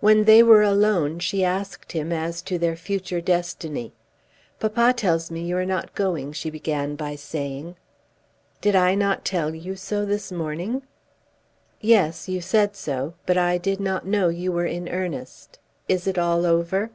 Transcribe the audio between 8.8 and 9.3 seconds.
not